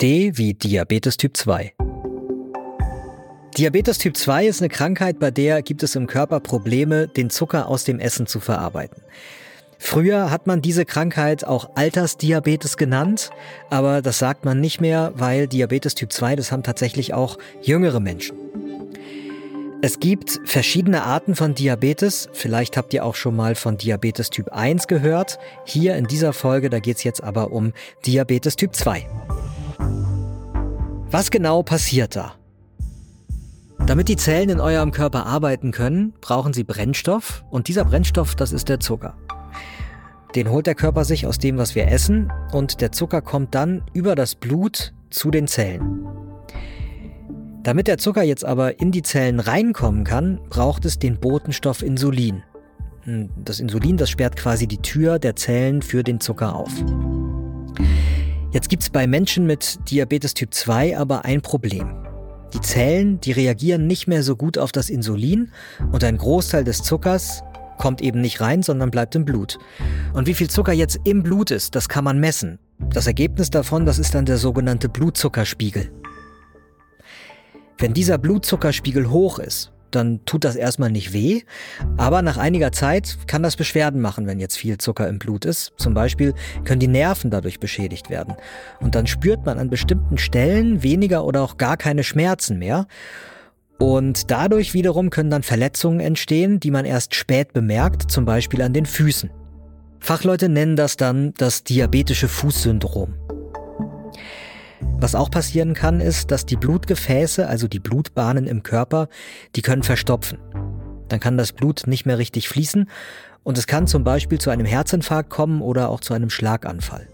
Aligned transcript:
D 0.00 0.38
wie 0.38 0.54
Diabetes 0.54 1.16
Typ 1.16 1.36
2. 1.36 1.74
Diabetes 3.56 3.98
Typ 3.98 4.16
2 4.16 4.46
ist 4.46 4.60
eine 4.60 4.68
Krankheit, 4.68 5.18
bei 5.18 5.32
der 5.32 5.60
gibt 5.60 5.82
es 5.82 5.96
im 5.96 6.06
Körper 6.06 6.38
Probleme, 6.38 7.08
den 7.08 7.30
Zucker 7.30 7.66
aus 7.66 7.82
dem 7.82 7.98
Essen 7.98 8.28
zu 8.28 8.38
verarbeiten. 8.38 9.02
Früher 9.76 10.30
hat 10.30 10.46
man 10.46 10.62
diese 10.62 10.84
Krankheit 10.84 11.44
auch 11.44 11.70
Altersdiabetes 11.74 12.76
genannt, 12.76 13.30
aber 13.70 14.00
das 14.00 14.20
sagt 14.20 14.44
man 14.44 14.60
nicht 14.60 14.80
mehr, 14.80 15.14
weil 15.16 15.48
Diabetes 15.48 15.96
Typ 15.96 16.12
2, 16.12 16.36
das 16.36 16.52
haben 16.52 16.62
tatsächlich 16.62 17.12
auch 17.12 17.36
jüngere 17.60 17.98
Menschen. 17.98 18.36
Es 19.82 19.98
gibt 19.98 20.40
verschiedene 20.44 21.02
Arten 21.02 21.34
von 21.34 21.56
Diabetes. 21.56 22.28
Vielleicht 22.32 22.76
habt 22.76 22.94
ihr 22.94 23.04
auch 23.04 23.16
schon 23.16 23.34
mal 23.34 23.56
von 23.56 23.78
Diabetes 23.78 24.30
Typ 24.30 24.52
1 24.52 24.86
gehört. 24.86 25.40
Hier 25.64 25.96
in 25.96 26.06
dieser 26.06 26.32
Folge, 26.32 26.70
da 26.70 26.78
geht 26.78 26.98
es 26.98 27.04
jetzt 27.04 27.24
aber 27.24 27.50
um 27.50 27.72
Diabetes 28.06 28.54
Typ 28.54 28.76
2. 28.76 29.04
Was 31.10 31.30
genau 31.30 31.62
passiert 31.62 32.16
da? 32.16 32.34
Damit 33.86 34.08
die 34.08 34.16
Zellen 34.16 34.50
in 34.50 34.60
eurem 34.60 34.92
Körper 34.92 35.24
arbeiten 35.24 35.70
können, 35.70 36.12
brauchen 36.20 36.52
sie 36.52 36.64
Brennstoff 36.64 37.44
und 37.48 37.68
dieser 37.68 37.86
Brennstoff, 37.86 38.34
das 38.34 38.52
ist 38.52 38.68
der 38.68 38.80
Zucker. 38.80 39.16
Den 40.34 40.50
holt 40.50 40.66
der 40.66 40.74
Körper 40.74 41.06
sich 41.06 41.26
aus 41.26 41.38
dem, 41.38 41.56
was 41.56 41.74
wir 41.74 41.88
essen 41.88 42.30
und 42.52 42.82
der 42.82 42.92
Zucker 42.92 43.22
kommt 43.22 43.54
dann 43.54 43.82
über 43.94 44.14
das 44.14 44.34
Blut 44.34 44.92
zu 45.08 45.30
den 45.30 45.48
Zellen. 45.48 46.06
Damit 47.62 47.86
der 47.86 47.96
Zucker 47.96 48.22
jetzt 48.22 48.44
aber 48.44 48.78
in 48.78 48.92
die 48.92 49.02
Zellen 49.02 49.40
reinkommen 49.40 50.04
kann, 50.04 50.38
braucht 50.50 50.84
es 50.84 50.98
den 50.98 51.18
Botenstoff 51.18 51.82
Insulin. 51.82 52.42
Das 53.36 53.60
Insulin, 53.60 53.96
das 53.96 54.10
sperrt 54.10 54.36
quasi 54.36 54.66
die 54.66 54.82
Tür 54.82 55.18
der 55.18 55.36
Zellen 55.36 55.80
für 55.80 56.04
den 56.04 56.20
Zucker 56.20 56.54
auf. 56.54 56.72
Jetzt 58.50 58.70
gibt 58.70 58.82
es 58.82 58.88
bei 58.88 59.06
Menschen 59.06 59.46
mit 59.46 59.78
Diabetes 59.90 60.32
Typ 60.32 60.54
2 60.54 60.96
aber 60.96 61.26
ein 61.26 61.42
Problem. 61.42 62.06
Die 62.54 62.60
Zellen, 62.62 63.20
die 63.20 63.32
reagieren 63.32 63.86
nicht 63.86 64.06
mehr 64.06 64.22
so 64.22 64.36
gut 64.36 64.56
auf 64.56 64.72
das 64.72 64.88
Insulin 64.88 65.52
und 65.92 66.02
ein 66.02 66.16
Großteil 66.16 66.64
des 66.64 66.82
Zuckers 66.82 67.42
kommt 67.76 68.00
eben 68.00 68.22
nicht 68.22 68.40
rein, 68.40 68.62
sondern 68.62 68.90
bleibt 68.90 69.14
im 69.14 69.26
Blut. 69.26 69.58
Und 70.14 70.26
wie 70.26 70.32
viel 70.32 70.48
Zucker 70.48 70.72
jetzt 70.72 70.98
im 71.04 71.22
Blut 71.22 71.50
ist, 71.50 71.74
das 71.74 71.90
kann 71.90 72.04
man 72.04 72.20
messen. 72.20 72.58
Das 72.78 73.06
Ergebnis 73.06 73.50
davon, 73.50 73.84
das 73.84 73.98
ist 73.98 74.14
dann 74.14 74.24
der 74.24 74.38
sogenannte 74.38 74.88
Blutzuckerspiegel. 74.88 75.90
Wenn 77.76 77.92
dieser 77.92 78.16
Blutzuckerspiegel 78.16 79.10
hoch 79.10 79.38
ist, 79.40 79.72
dann 79.90 80.24
tut 80.24 80.44
das 80.44 80.56
erstmal 80.56 80.90
nicht 80.90 81.12
weh, 81.12 81.42
aber 81.96 82.22
nach 82.22 82.36
einiger 82.36 82.72
Zeit 82.72 83.18
kann 83.26 83.42
das 83.42 83.56
Beschwerden 83.56 84.00
machen, 84.00 84.26
wenn 84.26 84.40
jetzt 84.40 84.56
viel 84.56 84.78
Zucker 84.78 85.08
im 85.08 85.18
Blut 85.18 85.44
ist. 85.44 85.72
Zum 85.76 85.94
Beispiel 85.94 86.34
können 86.64 86.80
die 86.80 86.88
Nerven 86.88 87.30
dadurch 87.30 87.60
beschädigt 87.60 88.10
werden. 88.10 88.34
Und 88.80 88.94
dann 88.94 89.06
spürt 89.06 89.46
man 89.46 89.58
an 89.58 89.70
bestimmten 89.70 90.18
Stellen 90.18 90.82
weniger 90.82 91.24
oder 91.24 91.42
auch 91.42 91.56
gar 91.56 91.76
keine 91.76 92.04
Schmerzen 92.04 92.58
mehr. 92.58 92.86
Und 93.78 94.30
dadurch 94.30 94.74
wiederum 94.74 95.10
können 95.10 95.30
dann 95.30 95.42
Verletzungen 95.42 96.00
entstehen, 96.00 96.58
die 96.58 96.70
man 96.70 96.84
erst 96.84 97.14
spät 97.14 97.52
bemerkt, 97.52 98.10
zum 98.10 98.24
Beispiel 98.24 98.62
an 98.62 98.72
den 98.72 98.86
Füßen. 98.86 99.30
Fachleute 100.00 100.48
nennen 100.48 100.76
das 100.76 100.96
dann 100.96 101.32
das 101.36 101.64
diabetische 101.64 102.28
Fußsyndrom. 102.28 103.14
Was 105.00 105.14
auch 105.14 105.30
passieren 105.30 105.74
kann, 105.74 106.00
ist, 106.00 106.32
dass 106.32 106.44
die 106.44 106.56
Blutgefäße, 106.56 107.46
also 107.46 107.68
die 107.68 107.78
Blutbahnen 107.78 108.48
im 108.48 108.64
Körper, 108.64 109.08
die 109.54 109.62
können 109.62 109.84
verstopfen. 109.84 110.38
Dann 111.08 111.20
kann 111.20 111.38
das 111.38 111.52
Blut 111.52 111.86
nicht 111.86 112.04
mehr 112.04 112.18
richtig 112.18 112.48
fließen 112.48 112.90
und 113.44 113.58
es 113.58 113.68
kann 113.68 113.86
zum 113.86 114.02
Beispiel 114.02 114.38
zu 114.38 114.50
einem 114.50 114.66
Herzinfarkt 114.66 115.30
kommen 115.30 115.62
oder 115.62 115.88
auch 115.88 116.00
zu 116.00 116.14
einem 116.14 116.30
Schlaganfall. 116.30 117.08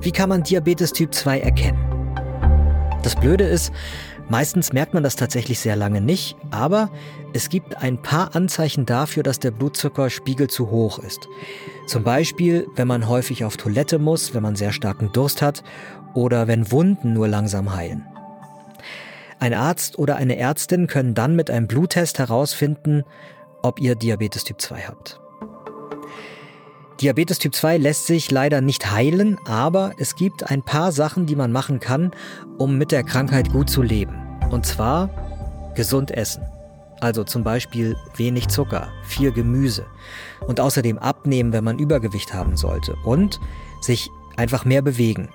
Wie 0.00 0.12
kann 0.12 0.30
man 0.30 0.42
Diabetes 0.42 0.92
Typ 0.92 1.14
2 1.14 1.40
erkennen? 1.40 1.89
Das 3.02 3.16
Blöde 3.16 3.44
ist, 3.44 3.72
Meistens 4.30 4.72
merkt 4.72 4.94
man 4.94 5.02
das 5.02 5.16
tatsächlich 5.16 5.58
sehr 5.58 5.74
lange 5.74 6.00
nicht, 6.00 6.36
aber 6.52 6.88
es 7.32 7.48
gibt 7.48 7.82
ein 7.82 8.00
paar 8.00 8.36
Anzeichen 8.36 8.86
dafür, 8.86 9.24
dass 9.24 9.40
der 9.40 9.50
Blutzuckerspiegel 9.50 10.48
zu 10.48 10.70
hoch 10.70 11.00
ist. 11.00 11.26
Zum 11.88 12.04
Beispiel, 12.04 12.68
wenn 12.76 12.86
man 12.86 13.08
häufig 13.08 13.44
auf 13.44 13.56
Toilette 13.56 13.98
muss, 13.98 14.32
wenn 14.32 14.44
man 14.44 14.54
sehr 14.54 14.70
starken 14.70 15.10
Durst 15.10 15.42
hat 15.42 15.64
oder 16.14 16.46
wenn 16.46 16.70
Wunden 16.70 17.12
nur 17.12 17.26
langsam 17.26 17.74
heilen. 17.74 18.06
Ein 19.40 19.52
Arzt 19.52 19.98
oder 19.98 20.14
eine 20.14 20.36
Ärztin 20.36 20.86
können 20.86 21.14
dann 21.14 21.34
mit 21.34 21.50
einem 21.50 21.66
Bluttest 21.66 22.20
herausfinden, 22.20 23.02
ob 23.62 23.80
ihr 23.80 23.96
Diabetes 23.96 24.44
Typ 24.44 24.60
2 24.60 24.82
habt. 24.82 25.20
Diabetes 27.00 27.38
Typ 27.38 27.54
2 27.54 27.78
lässt 27.78 28.06
sich 28.06 28.30
leider 28.30 28.60
nicht 28.60 28.90
heilen, 28.92 29.38
aber 29.46 29.92
es 29.96 30.16
gibt 30.16 30.50
ein 30.50 30.62
paar 30.62 30.92
Sachen, 30.92 31.24
die 31.24 31.34
man 31.34 31.50
machen 31.50 31.80
kann, 31.80 32.10
um 32.58 32.76
mit 32.76 32.92
der 32.92 33.04
Krankheit 33.04 33.50
gut 33.50 33.70
zu 33.70 33.80
leben. 33.80 34.14
Und 34.50 34.66
zwar 34.66 35.08
gesund 35.74 36.10
essen. 36.10 36.42
Also 37.00 37.24
zum 37.24 37.42
Beispiel 37.42 37.96
wenig 38.16 38.48
Zucker, 38.48 38.88
viel 39.04 39.32
Gemüse 39.32 39.86
und 40.46 40.60
außerdem 40.60 40.98
abnehmen, 40.98 41.54
wenn 41.54 41.64
man 41.64 41.78
Übergewicht 41.78 42.34
haben 42.34 42.58
sollte 42.58 42.94
und 43.02 43.40
sich 43.80 44.10
einfach 44.36 44.66
mehr 44.66 44.82
bewegen. 44.82 45.30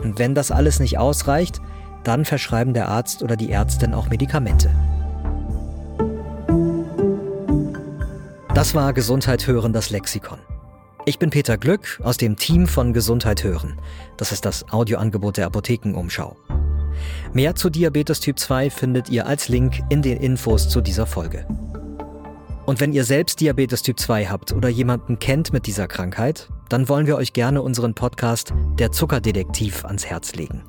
Und 0.00 0.18
wenn 0.18 0.34
das 0.34 0.50
alles 0.50 0.78
nicht 0.78 0.98
ausreicht, 0.98 1.62
dann 2.04 2.26
verschreiben 2.26 2.74
der 2.74 2.88
Arzt 2.88 3.22
oder 3.22 3.36
die 3.36 3.50
Ärztin 3.50 3.94
auch 3.94 4.10
Medikamente. 4.10 4.68
Das 8.52 8.74
war 8.74 8.92
Gesundheit 8.92 9.46
hören, 9.46 9.72
das 9.72 9.88
Lexikon. 9.88 10.38
Ich 11.08 11.18
bin 11.18 11.30
Peter 11.30 11.56
Glück 11.56 11.98
aus 12.04 12.18
dem 12.18 12.36
Team 12.36 12.66
von 12.66 12.92
Gesundheit 12.92 13.42
hören. 13.42 13.80
Das 14.18 14.30
ist 14.30 14.44
das 14.44 14.68
Audioangebot 14.68 15.38
der 15.38 15.46
Apothekenumschau. 15.46 16.36
Mehr 17.32 17.54
zu 17.54 17.70
Diabetes 17.70 18.20
Typ 18.20 18.38
2 18.38 18.68
findet 18.68 19.08
ihr 19.08 19.26
als 19.26 19.48
Link 19.48 19.80
in 19.88 20.02
den 20.02 20.18
Infos 20.18 20.68
zu 20.68 20.82
dieser 20.82 21.06
Folge. 21.06 21.46
Und 22.66 22.80
wenn 22.80 22.92
ihr 22.92 23.04
selbst 23.04 23.40
Diabetes 23.40 23.80
Typ 23.80 23.98
2 23.98 24.26
habt 24.26 24.52
oder 24.52 24.68
jemanden 24.68 25.18
kennt 25.18 25.50
mit 25.50 25.66
dieser 25.66 25.88
Krankheit, 25.88 26.50
dann 26.68 26.90
wollen 26.90 27.06
wir 27.06 27.16
euch 27.16 27.32
gerne 27.32 27.62
unseren 27.62 27.94
Podcast 27.94 28.52
Der 28.78 28.92
Zuckerdetektiv 28.92 29.86
ans 29.86 30.04
Herz 30.04 30.34
legen. 30.34 30.62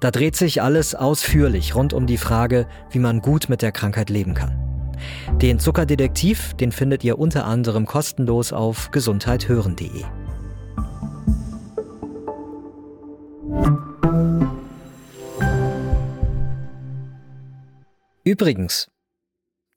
Da 0.00 0.10
dreht 0.10 0.34
sich 0.34 0.62
alles 0.62 0.96
ausführlich 0.96 1.76
rund 1.76 1.92
um 1.92 2.08
die 2.08 2.18
Frage, 2.18 2.66
wie 2.90 2.98
man 2.98 3.20
gut 3.20 3.48
mit 3.48 3.62
der 3.62 3.70
Krankheit 3.70 4.10
leben 4.10 4.34
kann. 4.34 4.65
Den 5.42 5.58
Zuckerdetektiv, 5.58 6.54
den 6.54 6.72
findet 6.72 7.04
ihr 7.04 7.18
unter 7.18 7.44
anderem 7.44 7.86
kostenlos 7.86 8.52
auf 8.52 8.90
gesundheithören.de. 8.90 10.04
Übrigens, 18.24 18.88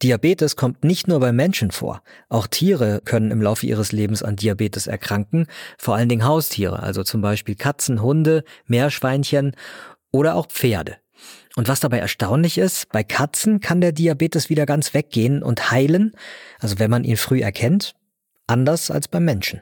Diabetes 0.02 0.56
kommt 0.56 0.84
nicht 0.84 1.08
nur 1.08 1.20
bei 1.20 1.32
Menschen 1.32 1.72
vor. 1.72 2.02
Auch 2.30 2.48
Tiere 2.48 3.02
können 3.04 3.32
im 3.32 3.42
Laufe 3.42 3.68
ihres 3.68 3.92
Lebens 3.92 4.24
an 4.24 4.38
Diabetes 4.38 4.88
erkranken, 4.88 5.46
vor 5.78 5.96
allen 5.96 6.08
Dingen 6.08 6.26
Haustiere, 6.26 6.82
also 6.82 7.04
zum 7.04 7.22
Beispiel 7.22 7.56
Katzen, 7.56 8.02
Hunde, 8.02 8.44
Meerschweinchen 8.66 9.56
oder 10.12 10.36
auch 10.36 10.48
Pferde. 10.48 10.96
Und 11.56 11.68
was 11.68 11.80
dabei 11.80 12.00
erstaunlich 12.00 12.58
ist, 12.58 12.90
bei 12.92 13.04
Katzen 13.04 13.60
kann 13.60 13.82
der 13.82 13.92
Diabetes 13.92 14.50
wieder 14.50 14.66
ganz 14.66 14.94
weggehen 14.94 15.44
und 15.44 15.72
heilen, 15.72 16.14
also 16.60 16.80
wenn 16.80 16.92
man 16.92 17.04
ihn 17.04 17.18
früh 17.18 17.42
erkennt, 17.42 17.96
anders 18.48 18.92
als 18.92 19.08
beim 19.08 19.26
Menschen. 19.26 19.62